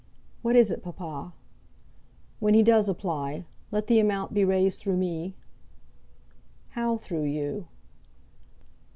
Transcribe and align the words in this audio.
"What 0.41 0.55
is 0.55 0.71
it, 0.71 0.81
papa?" 0.81 1.35
"When 2.39 2.55
he 2.55 2.63
does 2.63 2.89
apply, 2.89 3.45
let 3.69 3.85
the 3.85 3.99
amount 3.99 4.33
be 4.33 4.43
raised 4.43 4.81
through 4.81 4.97
me?" 4.97 5.35
"How 6.69 6.97
through 6.97 7.25
you?" 7.25 7.67